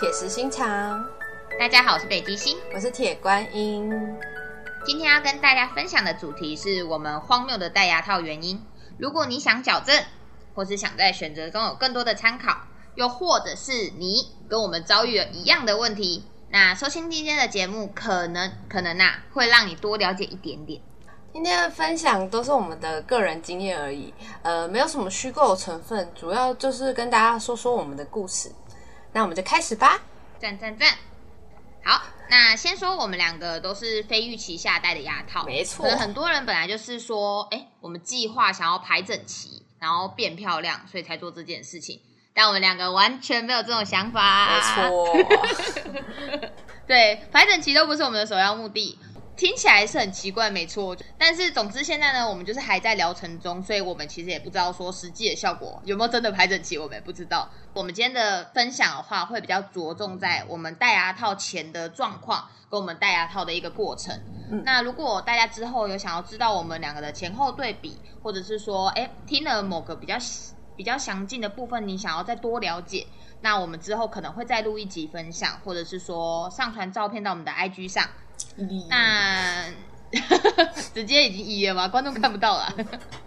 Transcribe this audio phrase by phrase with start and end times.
[0.00, 1.06] 铁石心肠，
[1.56, 3.88] 大家好，我是北极星，我是铁观音。
[4.84, 8.60] 今天要跟大家分享的主题是我们荒谬的戴牙套原因。
[8.98, 10.02] 如果你想矫正，
[10.52, 12.56] 或是想在选择中有更多的参考，
[12.96, 20.82] 又或者是你跟我们遭遇了一样的问题，那收听今天的节目，可能可能啊，会让你多了解一点点。
[21.32, 28.50] 今天的分享都是我们的个人经验而已，呃，没有什么虚构成分，主要就是跟大家说说我们的故事。
[29.12, 30.00] 那我们就开始吧，
[30.38, 30.88] 赞赞赞！
[31.84, 35.84] 好，那先说我们两个都是非预期下戴的牙套，没错。
[35.84, 42.00] 可能很多人本来就是说，哎，我们计划想要排整齐，然后变漂亮，所以才做这件事情。
[42.32, 46.50] 但我们两个完全没有这种想法，没错。
[46.86, 48.98] 对，排整齐都不是我们的首要目的。
[49.34, 50.96] 听起来是很奇怪，没错。
[51.18, 57.48] 但是总之现在呢，我们就是还在疗程中，所以我们其实也不知道说实际的效果有没有真的排整齐，我们也不知道。
[57.72, 64.14] 我们今天的分享的话，会比较着重在我们戴牙套前的状况，跟我们戴牙套的一个过程。
[64.64, 70.14] 那如果大家之后有想要知道我们两个的前后对比，或者是说，哎，听了某个比较
[70.76, 73.06] 比较详尽的部分，你想要再多了解，
[73.40, 78.06] 那我们之后可能会再录一集分享，或者是说上传照片到我们的 IG 上。
[78.88, 79.64] 那
[80.94, 81.88] 直接已经一了吗？
[81.88, 82.74] 观众看不到了。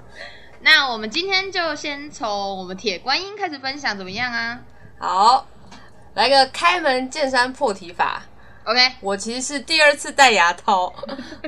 [0.61, 4.59] 那我们今天就先从我们铁观音开始分享，怎么样啊？
[4.99, 5.47] 好，
[6.13, 8.23] 来个开门见山破题法。
[8.63, 10.91] OK，我其实是第二次戴牙套，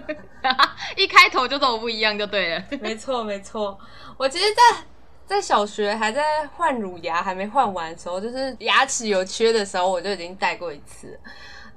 [0.95, 2.63] 一开头就这么不一样就对了。
[2.79, 3.79] 没错，没错。
[4.17, 4.83] 我其实，在
[5.25, 11.19] 在小学还在换乳牙还没换完的时候，就是牙齿有缺的时候，我就已经戴过一次。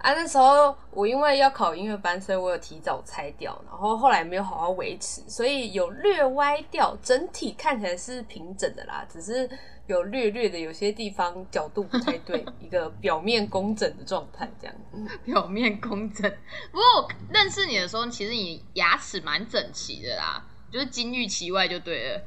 [0.01, 9.47] 啊，那时候我因为要考音乐班，所以我有提早拆掉，然后后来没有好好维持，所以有略歪掉，整体看起来是平整的啦，只是
[9.87, 14.75] 有略略的有些地方角度不太对， 一个表面工整的状态这样。
[15.23, 16.31] 表面工整，
[16.73, 22.23] 不过我认识你的时候，其实你牙齿蛮整齐的啦，就是金玉其外就对了，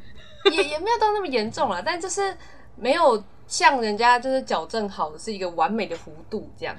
[0.52, 2.38] 也也没有到那么严重啦，但就是
[2.76, 3.24] 没有。
[3.48, 6.76] 像人家就是矫正好的是一个完美的弧度这样，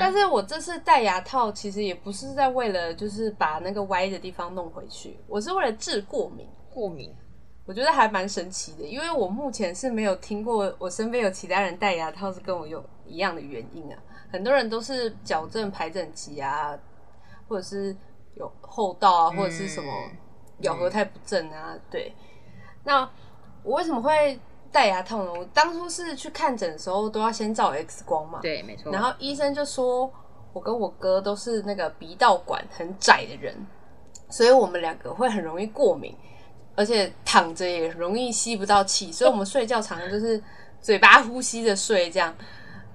[0.00, 6.48] 但是我这次戴牙套其实也不是在为了就是把那个歪的地方弄回去，我是为了治过敏。
[6.72, 7.12] 过敏，
[7.66, 13.98] 我觉得还蛮神奇的，因为我目前是没有听过我身边有其他人戴牙套是跟我有一样的原因啊。
[14.30, 16.78] 很多人都是矫正排整齐啊，
[17.48, 17.94] 或者是
[18.36, 19.92] 有厚道啊，或者是什么
[20.60, 21.76] 咬合太不正啊。
[21.90, 22.14] 对，
[22.84, 23.00] 那
[23.64, 24.38] 我为什么会？
[24.72, 25.32] 戴牙套呢？
[25.32, 28.38] 我当初是去看诊的时候都要先照 X 光嘛。
[28.40, 28.92] 对，没错。
[28.92, 30.10] 然后医生就说，
[30.52, 33.54] 我跟我哥都是那个鼻道管很窄的人，
[34.28, 36.16] 所以我们两个会很容易过敏，
[36.76, 40.42] 而且躺着也容易吸不到气，所以我们睡觉常常就是
[40.80, 42.34] 嘴巴呼吸着睡这样。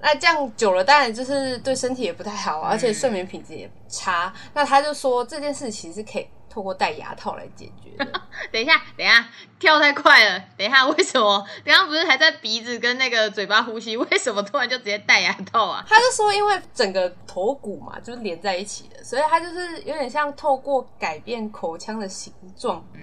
[0.01, 4.33] 那这样久了，当然就是对身体也不太好，而且睡眠品质也差。
[4.53, 6.27] 那他就说这件事其实可以。
[6.55, 7.91] 透过戴牙套来解决。
[8.49, 9.27] 等一下，等一下，
[9.59, 10.41] 跳太快了。
[10.57, 11.45] 等一下，为什么？
[11.65, 13.97] 刚刚不是还在鼻子跟那个嘴巴呼吸？
[13.97, 15.85] 为什么突然就直接戴牙套啊？
[15.85, 23.01] 他就说，因为整个头骨嘛，就是连在一起的，所以他就是有点像透过改变口腔的形状，嗯，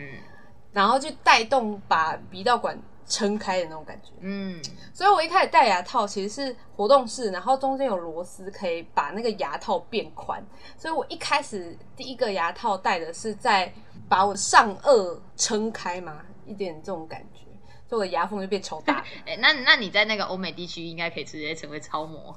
[0.72, 2.74] 然后去带动把鼻道管。
[3.06, 4.62] 撑开的那种感觉，嗯，
[4.94, 10.42] 所以我一开始戴牙套其实是活动式，然后中间有螺丝可以把那个牙套变宽，
[10.76, 13.72] 所以我一开始第一个牙套戴的是在
[14.08, 17.40] 把我上颚撑开嘛，一点这种感觉，
[17.88, 19.04] 所以我的牙缝就变超大。
[19.26, 22.34] 哎，那那你在那个欧美地区应该可以直接成为超模，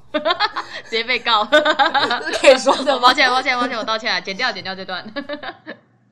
[0.84, 2.98] 直接被告，可以说的。
[3.00, 5.06] 抱歉抱歉抱歉，我道歉了，剪掉剪掉这段。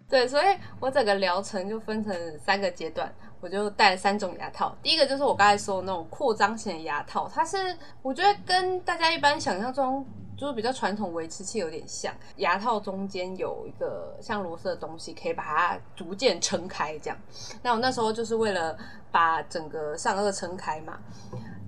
[0.10, 0.46] 对，所以
[0.80, 3.14] 我整个疗程就分成三个阶段。
[3.42, 10.06] 我就戴了三种牙套，第一个就是我刚才说的那种扩张型的牙套，它是我觉得跟大家一般想象中
[10.38, 17.18] 就是比较传统维持器有点像，牙套中间有一个像螺丝的东西，可以把它逐渐撑开这样。
[17.62, 18.78] 那我那时候就是为了
[19.12, 20.98] 把整个上颚撑开嘛。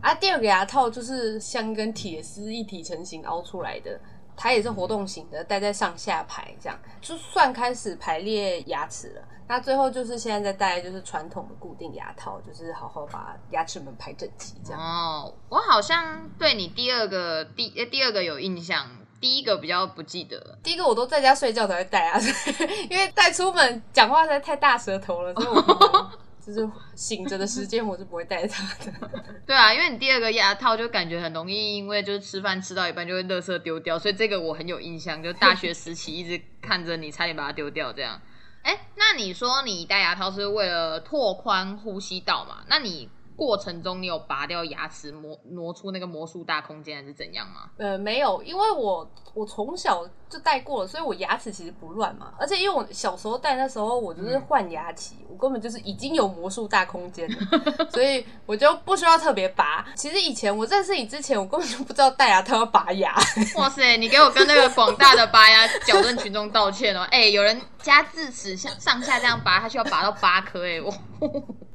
[0.01, 3.99] 啊，第二个牙套就是像一根铁丝一体成型凹出来的。
[4.37, 9.21] 它也是活动型的，戴在上下排这样，就算开始排列牙齿了。
[9.47, 14.81] 那最后就是现在在戴，就是传统的固定牙套，就是好好把牙齿们排整齐这样。
[14.81, 18.89] 哦，我好像对你第二个第第二个有印象，
[19.21, 20.57] 第一个比较不记得。
[20.63, 22.19] 第一个我都在家睡觉才会戴啊，
[22.89, 26.11] 因为带出门讲话实在太大舌头了，所以我。
[26.45, 28.93] 就是醒着的时间，我是不会戴它的。
[29.47, 35.23] 对啊，因为你第二个牙套就感觉很容易，因为就是吃饭吃到一半就会垃圾丢掉，所以这个我很有印象。
[35.23, 38.21] 就大学时期一直看着你，差点把它丢掉这样。
[38.61, 42.63] 哎，那你说你戴牙套是为了拓宽呼吸道嘛？
[42.67, 47.69] 那你过程中你有拔掉牙齿磨挪出那个魔术大空间，还是怎样吗？
[47.77, 52.33] 呃，没有，因为我我从小就戴过了，所以我牙齿其实不乱嘛。
[52.37, 57.37] 而且因为我小时候戴那时候我就是换牙期，我根本就是已经有魔术大空间了，
[57.91, 59.85] 所以我就不需要特别拔。
[59.95, 63.15] 其实以前我认识你之前，我根本就不知道戴牙套要拔牙。
[63.55, 67.01] 哇塞，你给我跟那个广大的拔牙矫正群众道歉哦！
[67.11, 70.93] 哎、有人加智齿像上下这样拔，他需要拔到八颗哎，我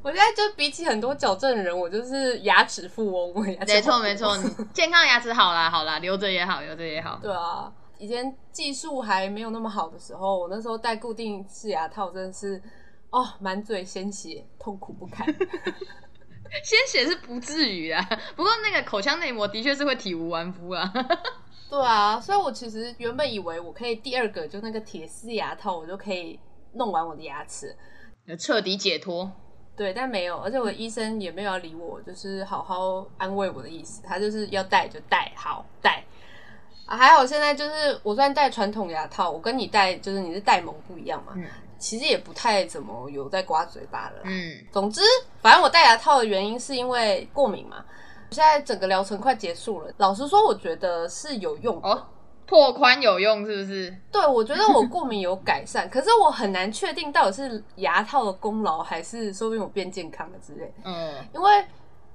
[0.02, 3.44] 我现在就比起很多矫正人，我就是牙齿富翁。
[3.44, 7.18] 没错没错，你健康牙齿好啦好啦，留着也好，留着也好。
[7.22, 7.70] 对啊，
[8.00, 12.60] 以前技术还没有那么好的时候，我那时候戴固定式牙套真的是
[13.10, 15.26] 哦，满嘴鲜血，痛苦不堪。
[16.64, 18.02] 鲜血是不至于啊，
[18.34, 20.90] 不过那个口腔内膜的确是会体无完肤啊。
[21.68, 26.40] 对啊，所以我其实原本以为我可以第二个就那个铁丝牙套，我就可以
[26.72, 27.76] 弄完我的牙齿。
[28.38, 29.30] 彻底解脱。
[29.76, 34.02] 对，但没有，而且我的医生也没有要理我，就是好好安慰我的意思。
[34.02, 36.04] 他就是要戴就戴，好戴。
[36.90, 41.44] 啊，还好现在就是我虽然戴传统牙套，我跟你戴就是你是戴蒙不一样嘛，嗯
[41.78, 44.22] 其实也不太怎么有在刮嘴巴了啦。
[44.24, 45.00] 嗯，总之，
[45.40, 47.76] 反正我戴牙套的原因是因为过敏嘛。
[48.32, 51.88] 现在整个疗程快结束了，老实说，我觉得是有用的。
[51.88, 52.06] 哦，
[52.46, 53.96] 拓宽有用是不是？
[54.12, 60.72] 对，我觉得我过敏有改善，可是我很难确定到底是牙套的功劳，还是说不定我变健康了之类的。
[60.84, 61.64] 嗯，因为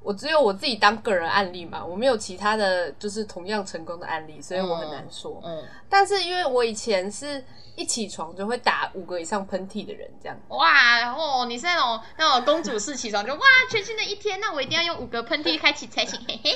[0.05, 5.41] 我只有我自己当个人案例嘛，我没有其他的就是同样成功的案例，所以我很难说。
[5.43, 7.43] 嗯，但是因为我以前是
[7.75, 16.55] 一起床就会打五个以上喷嚏的人，这样哇，然后你是那种那种公主式起床就哇，全新的一天，那我一定要用五个喷嚏开启才行，嘿嘿。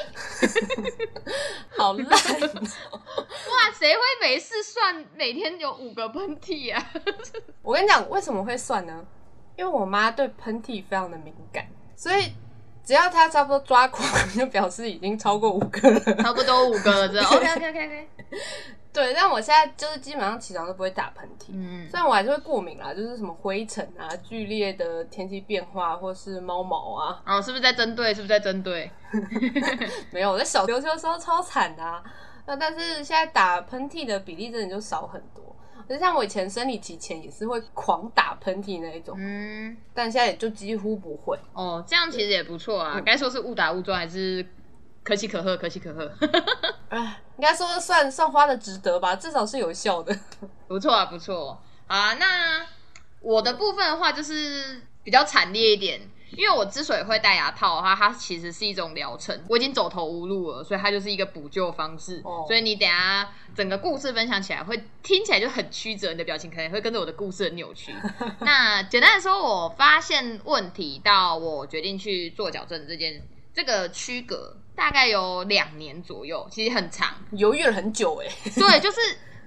[1.75, 2.61] 好烂哦。
[3.17, 6.91] 哇，谁会每次算每天有五个喷嚏啊？
[7.63, 9.03] 我跟你讲，为什么会算呢？
[9.57, 12.31] 因为我妈对喷嚏非常的敏感，所以
[12.89, 14.03] 只要他差不多抓狂，
[14.35, 15.99] 就表示已经超过五个了。
[16.23, 18.09] 差不多五个了，这 OK OK OK OK。
[18.91, 21.51] 对，但我现在就是基本上起床都不会打喷嚏。
[21.51, 28.11] 嗯虽然我还是会过敏啦，就是什么灰尘啊、剧烈的天气变化，或是猫毛啊，哦，是不是在针对？
[28.11, 28.91] 是不是在针对？
[30.09, 32.03] 没有，我在小琉球的时候超惨的、啊。
[32.47, 35.55] 那但是现在打喷嚏的比例真的就少很多。
[35.89, 41.35] 就像我以前生理期前也是会狂打喷嚏那一种，嗯，但现在也就几乎不会。
[41.53, 43.01] 哦，这样其实也不错啊。
[43.03, 44.45] 该说是误打误撞，还是
[45.03, 45.57] 可喜可贺？
[45.57, 46.11] 可喜可贺，
[46.89, 50.15] 哎，应该说算算花的值得吧，至少是有效的。
[50.69, 51.59] 不错啊，不错。
[51.87, 52.63] 好啊，那
[53.19, 55.99] 我的部分的话就是比较惨烈一点。
[56.37, 62.21] 因为我之所以会戴牙套的话，它其实是一种疗程，我已经走投无路了，所以它就是一个补救方式。
[62.23, 67.93] 哦所以你等下整个故事分享起来，会听起来就很曲折，你的表情可能会跟着我的故事很扭曲。
[68.41, 73.21] 那简单的说，我发现问题到我决定去做矫正这件
[73.53, 77.15] 这个区隔大概有两年左右，其实很长。
[77.31, 78.99] 犹豫了很久哎、对，就是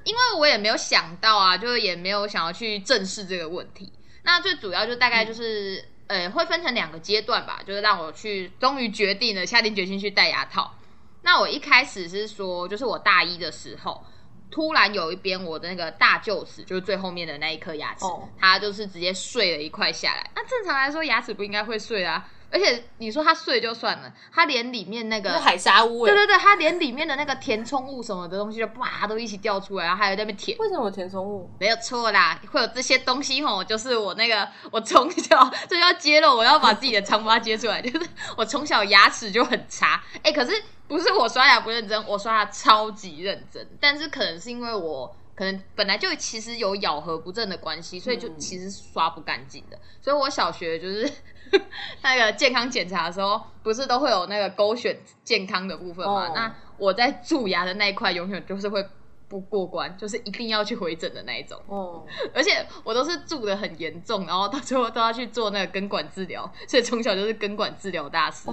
[0.04, 3.92] 因为我也没有想到啊，就是也没有想要去正视这个问题。
[4.24, 10.74] 那最主要就大概就是，呃，会分成两个阶段吧，就是让我去终于决定了，下定决心去戴牙套。
[11.22, 14.04] 那我一开始是说，就是我大一的时候，
[14.50, 20.30] 突然有一边我的那个大臼齿，就是最后面的那一颗牙齿，哦它就是直接碎了一块下来。
[20.34, 22.28] 那正常来说，牙齿不应该会碎啊。
[22.52, 31.50] 而且你说它碎就算了，它连里面那个海沙屋哎、对对对，它连里面的那个填充物什么的东西就哇都一起掉出来，然后还有在那边舔，为什么有填充物？
[31.58, 38.06] 没有错啦，会有这些东西吼，就是我那个我从小 这就要揭露，我要把自己的疮疤揭出来， 就是
[38.36, 45.16] 我从小牙齿就很差，哎、可是不是我刷牙不认真，我刷牙超级认真，但是可能是因为我。
[45.34, 49.78] 可能本来就其实有咬合不正的关系，所以就嗯其实刷不干净的。
[50.00, 51.10] 所以我小学就是
[52.02, 56.28] 那个健康检查的时候，不是都会有那个勾选健康的部分嘛？
[56.28, 58.84] 哦那我在蛀牙的那一块永远就是会
[59.28, 61.58] 不过关，就是一定要去回诊的那一种。
[61.66, 68.48] 哦， 而且我都是蛀的很严重，然后到最后都要去做那个根管治疗，所以从小就是根管治疗大师。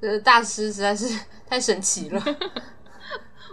[0.00, 2.22] 这个大师实在是太神奇了。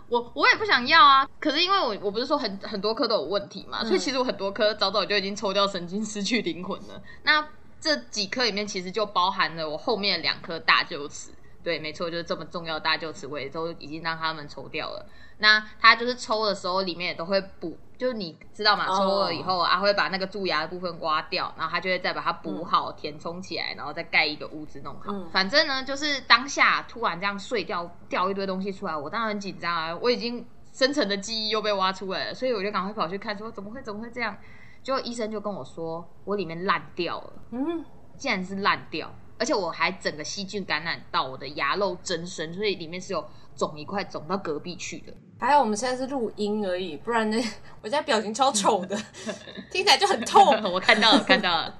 [0.07, 7.01] 我我也不想要啊，可是因为我我不是说很很多科都有问题嘛，所以其实我很多科早早就已经抽掉神经，失去灵魂了。
[7.23, 7.47] 那
[7.81, 11.31] 这几颗里面其实就包含了我后面两颗大臼齿。
[11.63, 15.03] 对，没错，就是这么重要的大臼齿，我也都已经让他们抽掉了。
[15.37, 18.85] 那他就是抽的时候，里面也都会补，就是你知道吗？
[18.87, 25.11] 哦抽了以后啊，会把那个蛀牙的部分刮掉，然后他就会再把它补好、填充起来，然后再盖一个屋子弄好。
[25.11, 34.37] 嗯反正呢，就是当下突然这样碎掉掉一堆东西出来，我当然很紧张啊，我已经深层的记忆又被挖出来了，所以我就赶快跑去看，说怎么会怎么会这样？
[34.83, 37.33] 结果医生就跟我说，我里面烂掉了。
[37.51, 37.83] 嗯，
[38.17, 45.13] 竟然是烂掉，而且我还整个细菌感染到我的牙肉增生，所以里面是有肿一块肿到隔壁去的。
[45.37, 47.37] 还好我们现在是录音而已，不然呢，
[47.81, 48.97] 我现在表情超丑的，
[49.69, 50.43] 听起来就很痛。
[50.71, 51.75] 我看到了，看到了。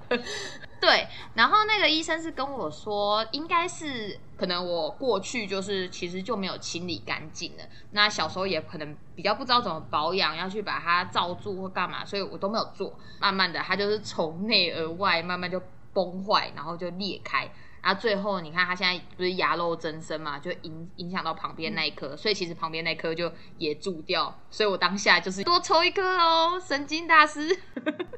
[0.79, 12.93] 对，然后那个医生是跟我说，应该是可能我过去就是其实就没有清理干净了，那小时候也可能比较不知道怎么保养，要去把它罩住或干嘛，所以我都没有做。
[13.19, 15.59] 慢慢的，它就是从内而外慢慢就
[15.95, 17.49] 崩坏，然后就裂开。
[17.81, 24.35] 然后最后你看，它现在不是牙肉增生嘛，就影影响到旁边那一颗，所以其实旁边那颗就也蛀掉。
[24.49, 27.55] 所以我当下就是多抽一颗哦，神经大师。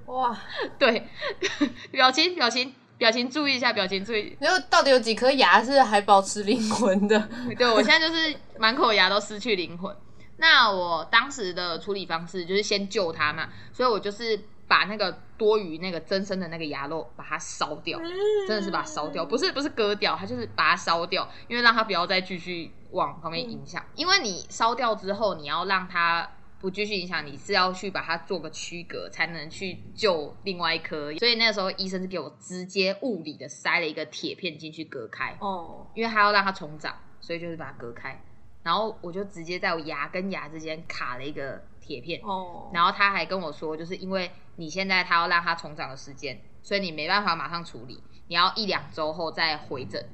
[0.06, 0.38] 哇，
[0.80, 1.06] 对，
[1.92, 4.38] 表情表情表情注意一下，表情注意。
[4.40, 7.30] 然后到底有几颗牙是还保持灵魂的？
[7.60, 9.94] 对我现在就是满口牙都失去灵魂。
[10.38, 14.40] 那我当时的处理方式就是先救它嘛，所以我就是。
[14.68, 18.00] 把那个多余那个增生的那个牙肉把它烧掉，
[18.48, 23.84] 真的是把它烧掉，不是不是割掉，它就是把它烧掉，因为让它不要再继续往旁边影响。
[23.96, 31.16] 因为你烧掉之后，你要让它不继续影响，你是要去把它做个区隔，才能去救另外一颗。
[31.18, 38.22] 所以那个时候医生是给我直接物理的塞了一个铁片进去隔开，哦，因为他要让它重长，所以就是把它隔开。
[38.68, 50.06] 然后我就直接在我牙跟牙之间卡了一个铁片，哦，然后他还跟我说，就是因为你现在他要让它重长的时间，所以你没办法马上处理，你要一两周后再回诊，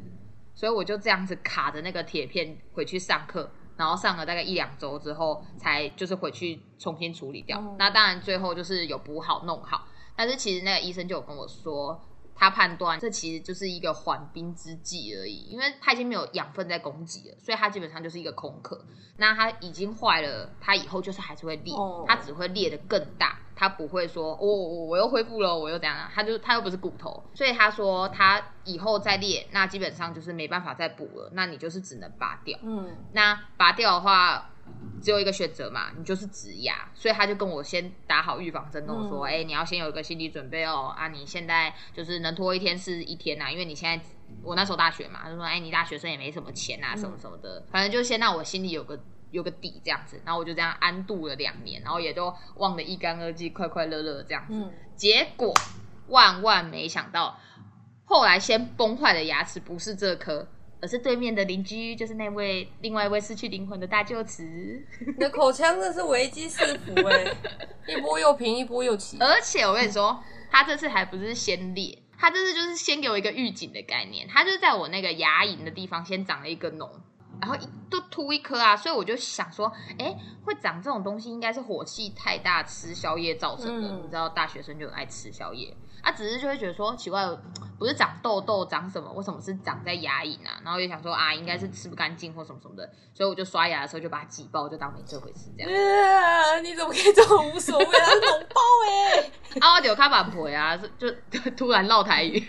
[0.53, 7.59] 所以我就这样子卡着那个铁片回去上课，然后上了大概一两周之后，才就是回去重新处理掉。
[7.79, 11.99] 那当然最后就是有补好弄好，但是其实那个医生就有跟我说。
[12.35, 18.83] 他判断这其实就是一个缓兵之计而已，因为他已经没有养分在供给了，所以它基本上就是一个空壳。
[19.17, 21.73] 那它已经坏了，它以后就是还是会裂，
[22.07, 26.09] 它只会裂得更大，它不会说我我我又恢复了，我又怎样？
[26.13, 32.57] 它就它又不是骨头，所以他说它以后再裂，那基本上就是没办法再补了，那你就是只能拔掉。
[32.63, 34.49] 嗯，那拔掉的话。
[35.01, 44.05] 只有一个选择嘛，你就是植牙，所以他就跟我先打好预防针，跟我说，哎，你要先有一个心理准备哦，啊，你现在就是能拖一天是一天呐，因为你现在
[44.41, 48.97] 我那时候大学嘛，就说，哎，你大学生也没什么钱啊，什么什么的，反正就先让我心里有个
[49.31, 54.53] 有个底这样子，然后我就这样安度了两年，然后也都忘得一干二净，快快乐乐这样子。
[54.95, 55.53] 结果
[56.07, 57.37] 万万没想到，
[58.05, 60.47] 后来先崩坏的牙齿不是这颗。
[60.83, 64.43] 而是对面的邻居，就是那位另外一位失去灵魂的大舅子。
[64.99, 67.33] 你的口腔真是危机四伏哎，
[67.87, 69.15] 一波又平，一波又起。
[69.21, 70.21] 而且我跟你说，
[70.51, 74.27] 他这次还不是先裂，他这次就是先给我一个预警的概念。
[74.27, 76.89] 他就在我那个牙龈的地方先长了一个脓，
[77.43, 77.57] 然后
[77.89, 79.69] 都凸一颗啊，所以我就想说，
[79.99, 83.89] 哎，会长这种东西应该是火气太大，吃宵夜造成的。
[84.01, 85.75] 你知道，大学生就很爱吃宵夜。
[86.01, 87.25] 他只是就会觉得说奇怪，
[87.79, 89.11] 不是长痘痘长什么？
[89.13, 90.59] 为什么是长在牙龈啊？
[90.63, 96.63] 然后就想说啊，应该是吃不干净或什么什么的，所以我就刷牙的时候就把它挤爆，就当没这回事这样。
[96.63, 98.07] 你怎么可以这么无所谓啊？
[98.09, 99.31] 脓包哎！
[99.59, 101.09] 啊，我有卡板婆啊，就
[101.57, 102.41] 突然唠台语。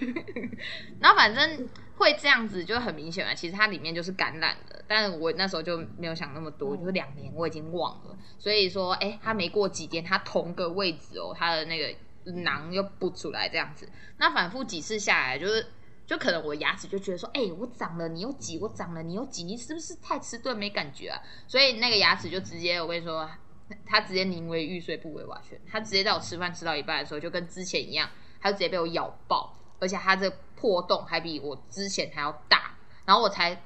[1.00, 8.16] 然后反正会这样子就很明显嘛，其实它里面就是感染的，但我那时候就没有想那么多，就是两年我已经忘了。
[8.38, 11.94] 所以说，哎，它没过几天，它同个位置哦，它的那个。
[12.42, 13.86] 囊又不出来这样子，
[14.16, 15.66] 那反复几次下来，就是
[16.06, 21.20] 就可能我牙齿就觉得说，哎，我长了，你又挤；我长了，你又挤，你是不是太迟钝没感觉啊？
[21.46, 23.28] 所以那个牙齿就直接，我跟你说，
[23.84, 28.08] 它直接宁为玉碎不为瓦全，它直接在我吃饭吃到一半的时候，就跟之前一样，
[28.40, 30.32] 它就直接被我咬爆，而且它这
[30.64, 33.62] 破洞还比我之前还要大，然后我才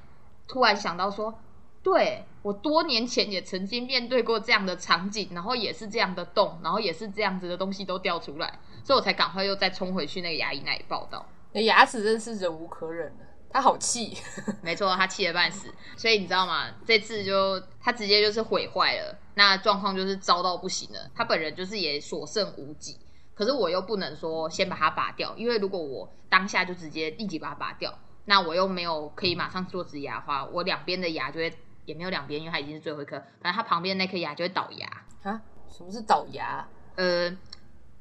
[0.49, 1.33] 突然想到说。
[1.81, 11.25] 对我多年前也曾经面对过这样的场景，然后也是这样的洞，然后也是这样子的东西都掉出来，所以我才赶快又再冲回去那个牙医那里报道。
[11.53, 14.19] 牙齿真是忍无可忍了，他好气，
[14.61, 15.73] 没错，他气得半死。
[15.97, 16.67] 所以你知道吗？
[16.85, 21.09] 这次就他直接就是毁坏了，那状况就是糟到不行了。
[21.15, 22.99] 他本人就是也所剩无几，
[23.39, 31.57] 可是我又不能说先把它拔掉，因为如果我当下就直接立即把它拔掉，那我又没有可以马上做植牙的话，我两边的牙就会。
[31.89, 33.19] 也没有两边，因为它已经是最后一颗。
[33.41, 34.87] 反正它旁边那颗牙就会倒牙
[35.23, 35.41] 啊？
[35.71, 36.69] 什么是倒牙？
[36.97, 37.31] 呃，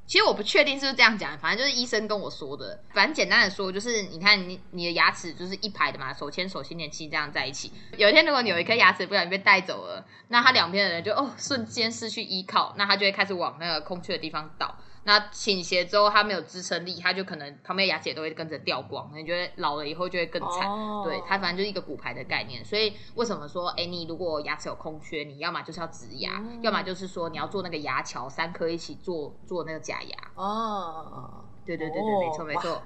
[0.04, 2.78] 其实我不确定是不是这样讲，反正就是医生跟我说的。
[2.92, 7.72] 反正简单的说，就是你看你你的牙齿就是一排的嘛，手牵手、心连心这样在一起。
[7.96, 14.76] 有一天如果你有一颗牙齿不小心被带走了，那它两边的人就哦瞬间失去依靠，那它就会开始往那个空缺的地方倒。
[15.08, 19.10] 那倾斜之后，它没有支撑力，它就可能旁边牙齿也都会跟着掉光。
[19.14, 20.68] 你觉得老了以后就会更惨？
[21.02, 22.62] 对，它反正就是一个骨牌的概念。
[22.62, 30.14] 所以为什么说，哎，你如果牙齿有空缺，你要么就是要植牙，要么就是说你要做那个牙桥，三颗一起做做那个假牙。
[30.34, 32.82] 哦，对对对对，没错没错。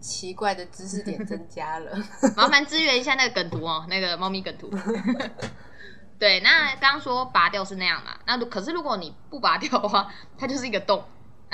[0.00, 1.94] 奇怪的知识点增加了。
[2.38, 4.70] 麻烦支援一下那个梗图哦，那个猫咪梗图。
[6.18, 8.16] 对，那刚刚说拔掉是那样嘛？
[8.26, 11.04] 那可是如果你不拔掉的话，它就是一个洞。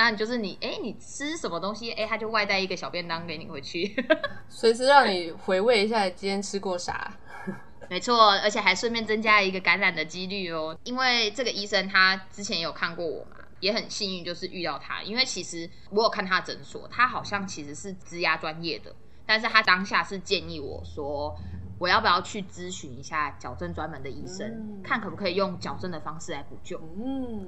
[0.03, 3.95] 那就是你，哎，你吃什么东西，哎，他就外带一个小便当给你回去，
[4.51, 7.17] 随时让你回味一下今天吃过啥。
[7.89, 10.77] 没错，而且还顺便增加一个感染的几率哦。
[10.83, 15.05] 因为这个医生他之前有看过我嘛，也很幸运就是遇到他。
[15.05, 18.93] 因为其实我有看他诊所，他好像其实是植牙专业的，
[19.25, 21.33] 但是他当下是建议我说，
[21.79, 26.81] 我要不要去咨询一下矫正专门的医生，看可不可以用矫正的方式来补救。
[26.97, 27.47] 嗯。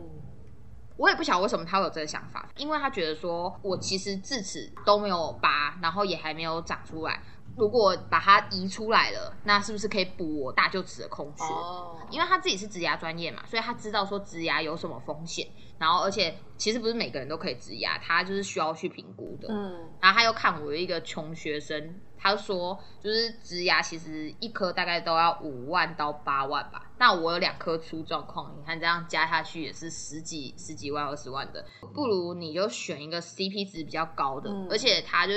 [0.96, 7.20] 我也不晓得为什么他会有这个想法，因为他觉得说我其实智齿都没有拔，然后也还没有长出来。
[7.56, 11.44] 如果把它移出来了，那是不是可以补我大舅子的空缺？
[11.44, 15.46] 哦，因为他自己是植牙专业嘛，所以他知道说植牙有什么风险。
[15.78, 19.48] 然后，而且其实不是每个人都可以植牙，他就是需要去评估的。
[19.50, 22.00] 嗯，然后他又看我一个穷学生。
[22.16, 26.90] 他说，就是植牙其实一颗大概都要五万到八万吧。
[26.96, 31.62] 那我有两颗出状况，你看这样加下去也是十几十几万、二十万的。
[31.92, 35.34] 不如你就选一个 CP 值比较高的，而且他就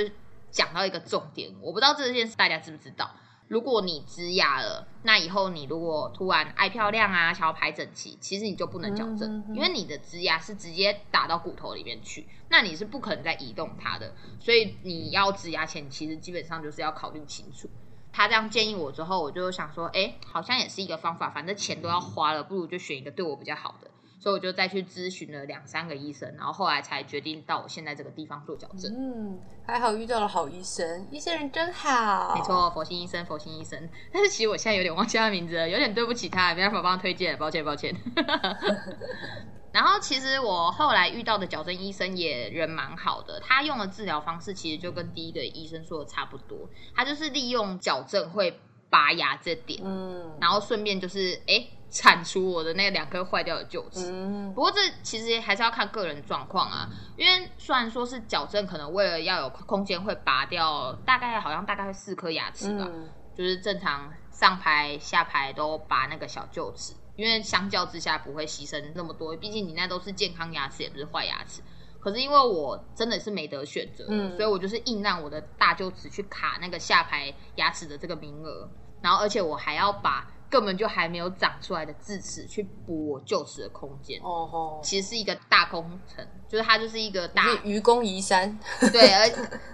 [0.51, 3.09] 讲到一个重点，我不知道这件事大家知不知道。
[3.47, 14.13] 如果你植牙了，那以后你如果突然爱漂亮啊，想要排整齐，其实你就不能矫正，因为你的植牙是直接打到骨头里面去，那你是不可能再移动它的。
[14.41, 17.69] 所以你要植牙前，其实基本上就是要考虑清楚。
[18.11, 23.89] 他这样建议我之后，我就想说，哎，好像也是一个方法，反正钱都要花了，不如就选一个对我比较好的。
[24.19, 28.91] 所以我就再去咨询了两三个医生，然后后来才决定到我现在这个地方做矫正。
[28.91, 32.33] 嗯，还好遇到了好医生，医生人真好。
[32.35, 33.87] 没错，佛心医生，佛心医生。
[34.11, 37.95] 但是其实我现在有点忘记他名字了，有点对不起他，没办法帮他推荐，抱歉抱歉。
[39.71, 51.67] 然后其实我后来遇到的矫正医生也人蛮好的，他用的治疗方式其实就跟第一个医生说的差不多，他就是利用矫正会拔牙这点，嗯，然后顺便就是哎。
[51.89, 54.11] 铲除我的那两颗坏掉的臼齿，
[54.53, 56.89] 不过这其实还是要看个人状况啊。
[57.15, 62.85] 因为虽然说是矫正，可能为了要有空间会拔掉，大概好像大概四颗牙齿吧，
[63.33, 71.61] 就是正常上排下排都拔那个小臼齿，因为相较之下不会牺牲那么多，毕竟你那都是健康牙齿，也不是坏牙齿。
[72.01, 78.69] 可是因为我真的是没得选择，所以我就是硬让我的大臼齿去卡那个下排牙齿的这个名额，
[79.01, 80.27] 然后而且我还要把。
[80.49, 88.57] 根本就还没有长出来的智齿去补我臼齿的空间，哦吼，其实是一个大工程，就是它就是一个大愚公移山，
[88.93, 89.27] 对，而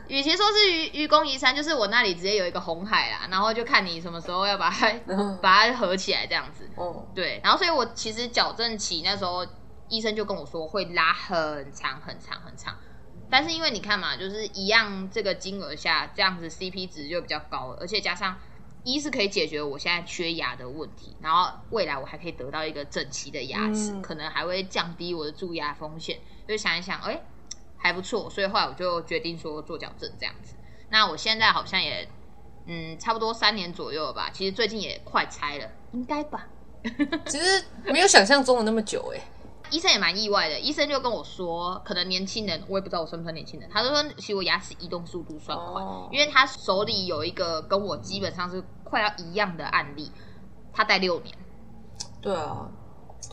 [0.08, 4.92] 与其说是愚愚公移山，就是我那里直接有一个红海啦，然后就看你什么时候要把它
[5.42, 9.46] 把它合起来这样子，哦，对，然后所以我其实矫正期那时候
[9.90, 12.76] 医生就跟我说会拉很长很长很长，
[13.30, 18.36] 但是因为你看嘛，就是一样这个金额下这样子 CP 值就比较高了，而且加上。
[18.84, 26.20] 一是可以解决我现在缺牙的问题，然后未来我还可以得到一个整齐的牙齿，可能还会降低我的蛀牙风险。
[26.48, 27.22] 就想一想，哎，
[27.78, 30.56] 还不错，所以后来我就决定说做矫正这样子。
[30.90, 32.08] 那我现在好像也，
[32.66, 34.30] 嗯，差不多三年左右了吧。
[34.34, 36.48] 其实最近也快拆了，应该吧？
[37.28, 39.22] 其实没有想象中的那么久，哎。
[39.72, 43.70] 医生也蛮意外的，医生就跟我说，可能年轻人，我也不知道我算不算年轻人。
[43.72, 50.12] 他就说，其实我牙齿移动速度算快，因为他手里有一个跟我基本上是快要一样的案例，
[50.72, 51.36] 他戴六年。
[52.22, 52.70] 对啊，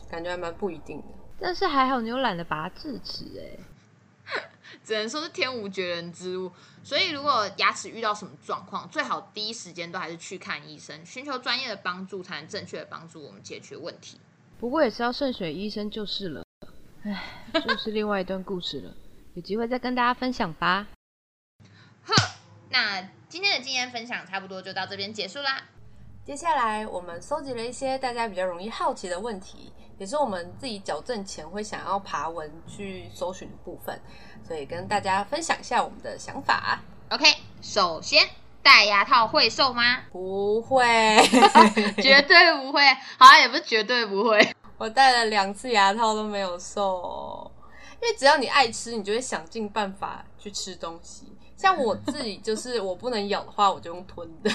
[0.09, 1.07] 感觉还蛮不一定的。
[1.39, 4.41] 但是还好你又懒得拔智齿，哎，
[4.83, 6.51] 只能说是天无绝人之路。
[6.83, 14.19] 所以如果牙齿遇到什么状况，最好第一时间都还是去看医生，寻求专业的帮助，才能正确的帮助我们解决问题。
[14.61, 16.45] 不过也是要慎选医生就是了，
[17.03, 17.19] 唉，
[17.67, 18.93] 就是另外一段故事了，
[19.33, 20.87] 有机会再跟大家分享吧。
[22.05, 22.13] 呵，
[22.69, 25.63] 那今天的经验分享差不多就到这边结束啦。
[26.23, 33.99] 接下来我们搜集了一些大家比较容易好奇的问题，也是我们自己矫正前会想要爬文去搜寻的部分，
[34.47, 36.79] 所以跟大家分享一下我们的想法。
[37.09, 37.25] OK，
[37.63, 38.29] 首先
[38.63, 39.99] 戴牙套会瘦吗？
[40.11, 40.85] 不会，
[42.01, 42.81] 绝对不会。
[43.17, 44.55] 好像也不是绝对不会。
[44.77, 47.51] 我戴了两次牙套都没有瘦，
[48.01, 51.31] 因为只要你爱吃，你就会想尽办法去吃东西。
[51.55, 54.49] 像我自己就是，我不能咬的话，我就用吞的，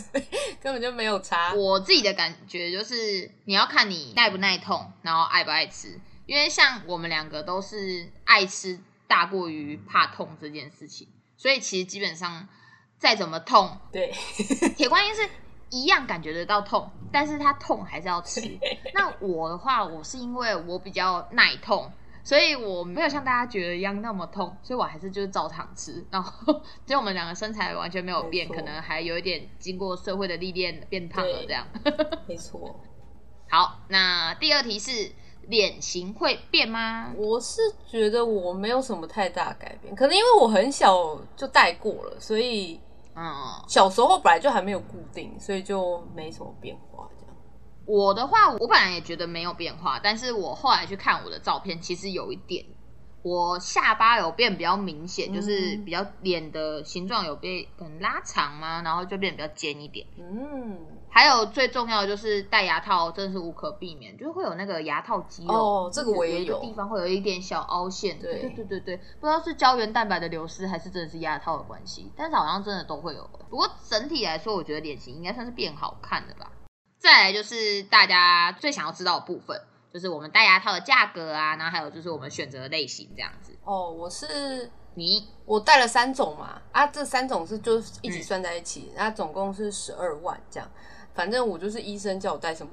[0.62, 1.52] 根本就没有差。
[1.52, 6.00] 我自己的感觉就是，你要看你耐不耐痛，然后爱不爱吃。
[6.24, 12.48] 因为像我们两个都是爱吃大过于怕痛这件事情，所以其实基本上
[12.98, 14.12] 再怎么痛，对，
[14.76, 15.28] 铁观音是
[15.70, 18.40] 一样感觉得到痛，但是它痛还是要吃。
[18.94, 21.90] 那我的话，我是因为我比较耐痛。
[22.24, 26.04] 所以我没有像大家觉得一样那么痛，所以我还是就是照常吃。
[26.10, 31.64] 然后，就我们两个身材完全没有变，可能还有一点经过社会的历练变胖了对这样。
[32.26, 32.80] 没错。
[33.48, 37.12] 好，那第二题是脸型会变吗？
[37.16, 42.80] 我是觉得我没有什么太大改变，可能因为我很小就戴过了，所以
[43.16, 47.08] 嗯，小时候本来就还没有固定，所以就没什么变化。
[47.18, 47.34] 这样
[47.86, 52.62] 我的话，我本来也觉得没有变化，但是我后来去看我的照片，其实有一点，
[53.26, 60.06] 我下巴有变比较明显，就是嗯比较脸的形状有被可能拉长嘛，然后就变得比较尖一点。
[60.16, 60.78] 嗯，
[61.10, 65.52] 还有最重要的就是戴牙套，真的是无可避免，就是会有那个牙套肌肉。
[65.52, 68.16] 哦这个我也有地方会有一点小凹陷。
[68.20, 73.28] 对对对对对，不知道是胶原蛋白的流失，还是真的是牙套的关系，但是好像真的都会有。
[73.50, 76.52] 不过整体来说，我觉得脸型应该算是变好看的吧。
[76.98, 79.60] 再来就是大家最想要知道的部分，
[79.96, 83.50] 就是我们戴牙套的价格啊，然后还有就是我们选择的类型这样子。
[83.64, 90.70] 哦，我是你我带了三种嘛，啊，这三种是就一嗯起算在一起，那、总共是十二万这样。
[91.14, 92.70] 反正我就是医生叫我戴什么，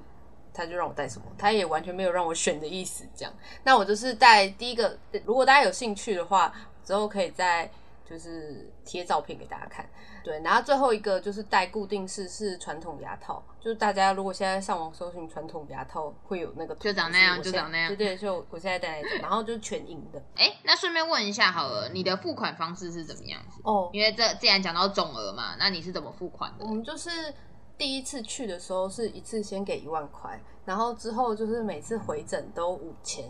[0.53, 3.05] 他就让我戴什么，他也完全没有让我选的意思。
[3.15, 3.33] 这样，
[3.63, 7.71] 那我就是带第一个，如果大家有兴趣的话，之后可以再
[8.13, 9.83] 就是贴照片给大家看。
[10.23, 20.21] 对，然后最后一个就是戴固定式是传统牙套，就是大家如果现在上网搜寻传统牙套，会有那个就长那样就长那样对对，就我现在戴那种，然后就是全银的。
[20.37, 23.59] 哎，那顺便问一下好了，你的付款方式是怎么样子？
[23.63, 26.69] 哦，因为这既然讲到总额嘛，那你是怎么付款的我？
[26.71, 27.33] 们就是
[27.75, 33.25] 第一次去的时候是一次先给一万块，然后之后就是每次回诊都五千。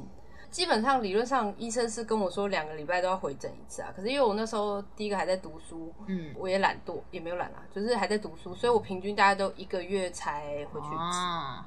[0.54, 11.18] 基本上理论上医生是跟我说两个礼拜都要回诊一次啊，可是因为我那时候第一个还在读书，嗯，我也懒惰，也没有懒啊，就是还在读书，所以我平均大概都一个月才回去一次。
[11.18, 11.66] 哦，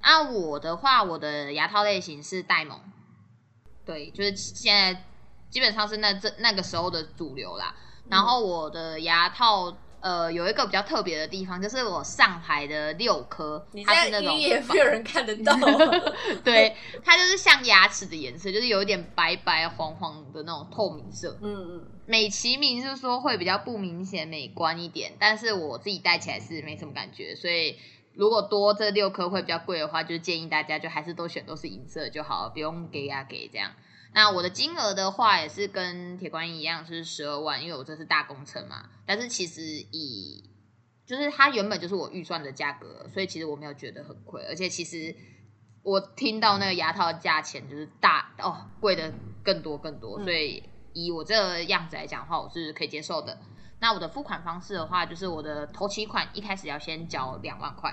[0.00, 2.78] 啊，我的话，我的牙套类型是戴蒙，
[3.84, 5.02] 对，就是现在
[5.50, 7.74] 基本上是那这那个时候的主流啦。
[8.08, 15.56] 然后我的牙套，呃，有一个比较特别的地方，就是我上排的六颗，你它是那种也没有人看得到，
[16.42, 21.38] 对，它就是像牙齿的颜色，就是有一点白白黄黄的那种透明色。
[21.40, 27.76] 嗯嗯，美其名是说会比较不明显、美观一点，但是我自己戴起来是没什么感觉，所以
[28.14, 33.70] 如果多这六颗会比较贵的话，就是建议大家就还是都选都是银色就好了，不用给呀给这样。
[34.14, 38.90] 那我的金额的话也是跟铁观音一样是十二万，因为我这是大工程嘛。
[39.06, 40.50] 但是其实以
[41.06, 45.14] 就是它原本就是我预算的价格，所以其实我没有觉得很亏，而且其实
[45.82, 53.38] 我听到那个牙套的价钱就是大哦贵的更多更多，嗯所以以我这个样子来讲的话，我是可以接受的。
[53.80, 57.92] 那我的付款方式的话，就是我的头期款一开始要先缴两万块，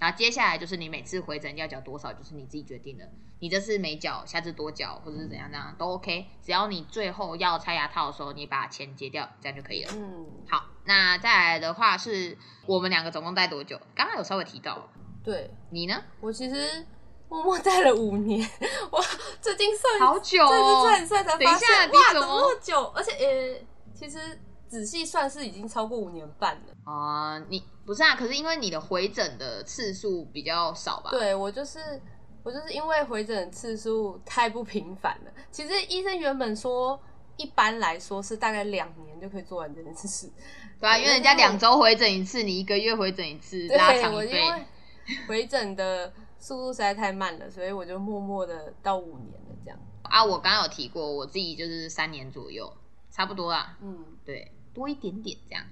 [0.00, 3.06] 然后接下来就是你每次回诊要缴多少，就是你自己决定的。
[3.38, 9.92] 你这次没缴，下次多缴，或者是怎样怎样都 OK，只要你最后要拆牙套的时候，你把钱结掉，这样就可以了。
[9.94, 12.36] 嗯，好，那再来的话是
[12.66, 13.78] 我们两个总共戴多久？
[13.94, 14.88] 刚刚有稍微提到，
[15.22, 16.02] 对你呢？
[16.20, 16.86] 我其实
[17.28, 18.40] 默默戴了五年，
[18.90, 19.02] 我
[19.40, 22.84] 最近算好久这次哦算一算才等一下发现，你哇，怎么怎么那么久？
[22.94, 23.60] 而且呃，
[23.94, 26.74] 其实仔细算是已经超过五年半了。
[26.84, 28.14] 啊、你不是啊？
[28.14, 32.00] 可是因为你的回诊的次数比较少吧？，对我就是
[32.44, 35.32] 我就是因为回诊次数太不频繁了。
[35.50, 37.02] 其实医生原本说，
[37.36, 40.30] 一般来说是大概两年就可以做完这件事。
[40.78, 44.40] 对啊，因为人家两周回诊一次，你一个月回诊一次，对，拉长一倍。
[45.26, 49.76] 回诊的速度实在太慢了，所以我就默默的到五年了这样。
[50.04, 52.72] 啊，我刚刚有提过，我自己就是三年左右，
[53.10, 53.76] 差不多啦。
[53.82, 55.64] 嗯，对，多一点点这样。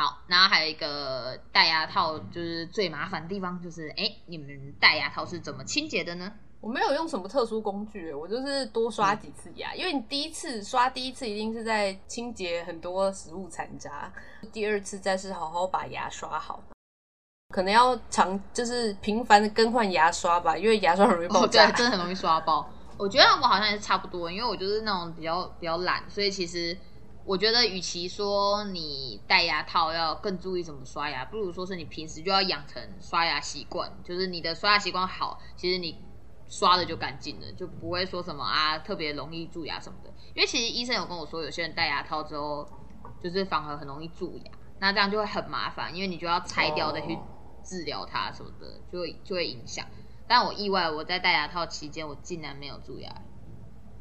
[0.00, 4.48] 好，然后还有一个戴牙套，就是最麻烦的地方，就是哎，你们
[4.80, 6.32] 戴牙套是怎么清洁的呢？
[6.62, 14.10] 我没有用什么特殊工具，我就是多刷几次牙，因为你第一次刷第一次一定是在清洁很多食物残渣，
[14.50, 16.62] 第二次再是好好把牙刷好。
[17.54, 22.66] 可能要常就是频繁的更换牙刷吧，因为牙刷很容易爆哦，对炸。，真的很容易刷爆。
[22.96, 26.74] 我觉得我好像也是差不多，因为我就是那种比较比较懒，所以其实
[27.24, 36.02] 我觉得，与其说你戴牙套要更注意怎么刷牙，不如说是你平时就要养成刷牙习惯，就是你的刷牙习惯好，其实你
[36.48, 40.10] 刷的就干净了，就不会说什么啊特别容易蛀牙什么的。
[40.34, 42.66] 因为其实医生有跟我说，有些人戴牙套之后，
[43.22, 47.22] 就是反而很容易蛀牙，那这样就会很麻烦，因为你就要拆掉再去哦
[47.62, 49.86] 治疗它什么的，就会就会影响。
[50.26, 53.14] 但我意外，我在戴牙套期间，我竟然没有蛀牙，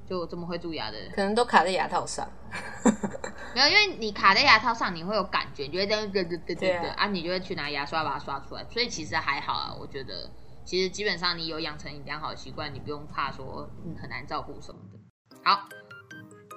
[0.10, 2.28] 就我这么会蛀牙的人，可能都卡在牙套上。
[3.54, 10.30] 没有，因为你卡在牙套上，你会有感觉，你就会这样对对对对对啊你就会去拿牙刷把它刷出来，所以其实还好啊，我觉得
[10.65, 15.00] 其实基本上你有养成良好的习惯，你不用怕说嗯很难照顾什么的。
[15.43, 15.67] 好，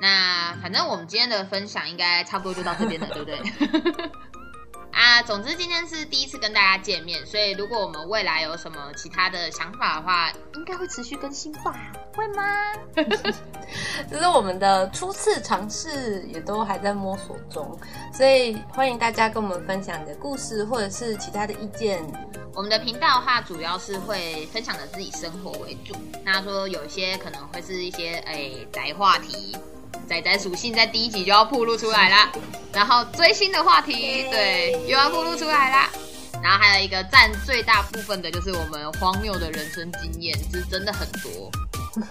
[0.00, 3.38] 那反正我们今天的分享应该差不多就到这边了，对不对？
[4.92, 11.74] 啊，总之今天是第一次跟大家见面，所以如果我们未来有什么其他的想法的话，应该会持续更新吧？
[12.14, 12.44] 会吗？
[14.10, 17.78] 这是我们的初次尝试，也都还在摸索中，
[18.12, 22.04] 所以欢迎大家跟我们分享你的故事或者是其他的意见。
[22.54, 25.94] 我们的频道的话，主要是会分享的自己生活为主。
[26.22, 29.56] 那说有一些可能会是一些诶宅话题，
[30.08, 32.30] 仔仔属性在第一集就要铺露出来啦。
[32.72, 35.88] 然后追星的话题，对，又要铺露出来啦。
[36.42, 41.50] 然后还有一个占最大部分的就是我们荒谬的人生经验，是真的很多。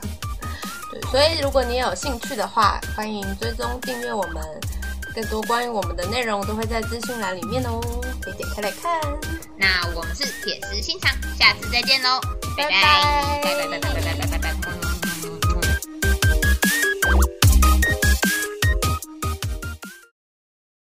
[0.91, 4.41] 对，所以如果你有兴趣的话，欢迎追踪订阅我们，
[5.13, 7.82] 更多关于我们的内容都会在资讯栏里面哦，
[8.21, 9.01] 可以点开来看。
[9.58, 12.19] 那我们是铁石心肠，下次再见喽，
[12.56, 14.90] 拜拜，拜拜拜拜拜拜拜拜拜。